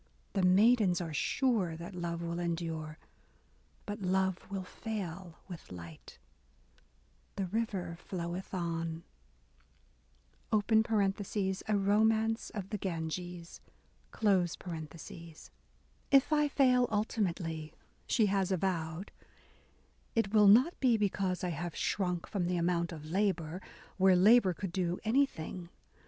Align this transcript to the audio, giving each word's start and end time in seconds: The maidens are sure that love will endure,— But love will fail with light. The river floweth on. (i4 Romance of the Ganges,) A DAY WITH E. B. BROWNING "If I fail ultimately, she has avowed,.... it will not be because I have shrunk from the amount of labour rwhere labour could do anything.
The 0.33 0.41
maidens 0.41 0.99
are 0.99 1.13
sure 1.13 1.77
that 1.77 1.93
love 1.93 2.23
will 2.23 2.39
endure,— 2.39 2.97
But 3.85 4.01
love 4.01 4.49
will 4.49 4.63
fail 4.63 5.37
with 5.47 5.71
light. 5.71 6.17
The 7.35 7.45
river 7.45 7.99
floweth 7.99 8.51
on. 8.51 9.03
(i4 10.51 11.85
Romance 11.85 12.49
of 12.49 12.69
the 12.71 12.79
Ganges,) 12.79 13.61
A 13.61 13.61
DAY 13.61 13.61
WITH 13.61 13.61
E. 13.61 14.57
B. 14.57 14.89
BROWNING 14.89 15.33
"If 16.09 16.33
I 16.33 16.47
fail 16.47 16.87
ultimately, 16.91 17.73
she 18.07 18.25
has 18.25 18.51
avowed,.... 18.51 19.11
it 20.15 20.33
will 20.33 20.47
not 20.47 20.79
be 20.79 20.97
because 20.97 21.43
I 21.43 21.49
have 21.49 21.75
shrunk 21.75 22.25
from 22.25 22.47
the 22.47 22.57
amount 22.57 22.91
of 22.91 23.05
labour 23.11 23.61
rwhere 23.99 24.19
labour 24.19 24.55
could 24.55 24.71
do 24.71 24.97
anything. 25.03 25.69